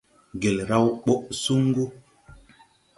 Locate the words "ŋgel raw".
0.35-0.85